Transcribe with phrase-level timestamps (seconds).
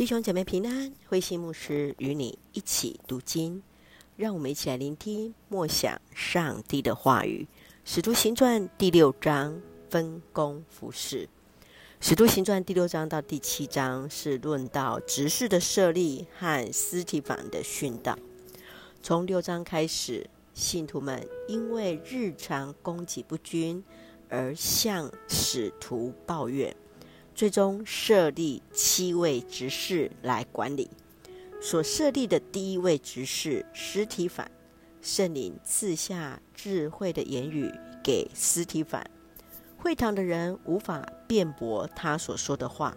[0.00, 3.62] 弟兄姐妹平安，慧心牧师与你一起读经，
[4.16, 7.46] 让我们一起来聆听默想上帝的话语。
[7.84, 9.60] 使徒行传第六章
[9.90, 11.28] 分工服饰。
[12.00, 18.18] 使徒行传第六章到第七章是论到执事的设立和司提反的殉道。
[19.02, 23.84] 从六章开始，信徒们因为日常供给不均
[24.30, 26.74] 而向使徒抱怨。
[27.34, 30.90] 最终设立七位执事来管理。
[31.60, 34.50] 所设立的第一位执事司提反，
[35.02, 37.70] 圣灵赐下智慧的言语
[38.02, 39.04] 给司提反，
[39.76, 42.96] 会堂的人无法辩驳他所说的话，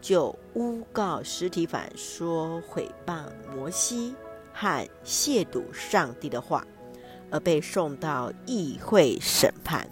[0.00, 3.24] 就诬告司提反说毁谤
[3.54, 4.14] 摩西
[4.54, 6.66] 和亵渎上帝的话，
[7.30, 9.86] 而被送到议会审判。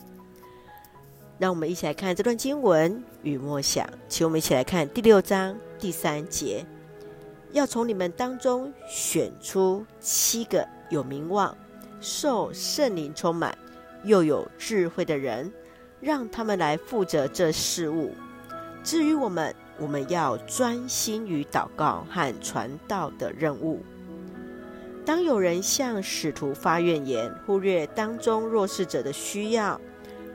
[1.39, 6.65] 让我们一起来看这段经文与默想，请我们一起来看第六章第三节：
[7.53, 11.55] 要从你们当中选出七个有名望、
[12.01, 13.57] 受圣灵充满、
[14.05, 15.52] 又有智慧的人，
[16.01, 18.15] 让他们来负责这事务。
[18.82, 23.82] 至于我们，我们要专心于祷告和传道的任务。
[25.05, 29.79] 当有人向使徒发怨言，忽略当中弱势者的需要。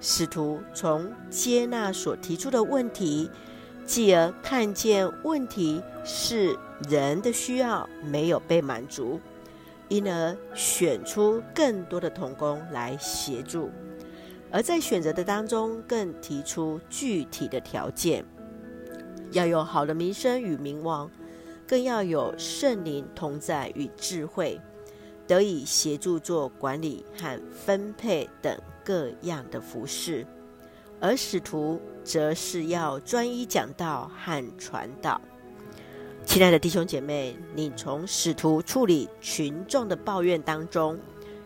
[0.01, 3.29] 试图从接纳所提出的问题，
[3.85, 6.57] 继而看见问题是
[6.89, 9.19] 人的需要没有被满足，
[9.89, 13.69] 因而选出更多的童工来协助，
[14.51, 18.25] 而在选择的当中更提出具体的条件，
[19.31, 21.11] 要有好的名声与名望，
[21.67, 24.59] 更要有圣灵同在与智慧，
[25.27, 28.57] 得以协助做管理和分配等。
[28.83, 30.25] 各样的服饰，
[30.99, 35.21] 而使徒则是要专一讲道和传道。
[36.25, 40.97] 亲爱的弟兄姐妹，你从使徒处理群众的抱怨当中，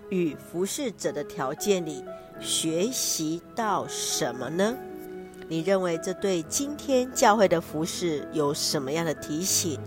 [0.10, 2.06] 与服侍者的条件里
[2.40, 4.74] 学习到什么呢？
[5.50, 9.78] 你认为这对今天教会的服饰有什么样的提醒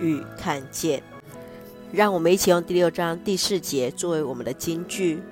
[0.00, 1.00] 与看见？
[1.90, 5.22] 让我们一起用第六章第四节作为我们的金句。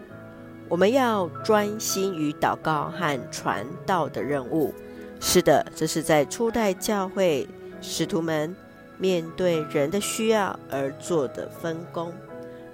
[0.68, 4.74] 我们要专心于祷告和传道的任务。
[5.20, 7.46] 是的，这是在初代教会
[7.82, 8.56] 使徒们
[8.98, 12.12] 面对人的需要而做的分工。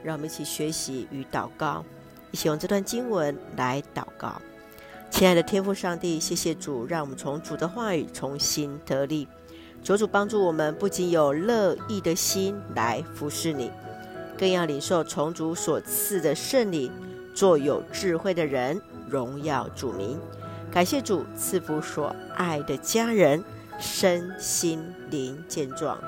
[0.03, 1.85] 让我们一起学习与祷告，
[2.31, 4.41] 一起用这段经文来祷告。
[5.11, 9.29] 亲爱的天父上帝，谢谢主，让我们从主的话语重新得力。
[9.83, 13.71] 求主帮助我们，不仅有乐意的心来服侍你，
[14.39, 16.91] 更要领受从主所赐的圣灵。
[17.35, 18.79] 做有智慧的人，
[19.09, 20.21] 荣耀主名。
[20.71, 23.43] 感谢主赐福所爱的家人，
[23.79, 25.99] 身心灵健壮，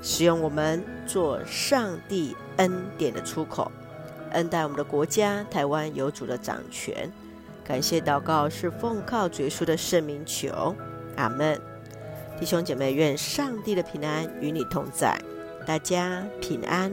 [0.00, 3.70] 使用我们做上帝恩典的出口，
[4.30, 7.12] 恩待我们的国家台湾有主的掌权。
[7.62, 10.74] 感谢祷告是奉靠主耶稣的圣名求，
[11.16, 11.73] 阿门。
[12.38, 15.18] 弟兄姐妹，愿上帝的平安与你同在，
[15.66, 16.92] 大家平安。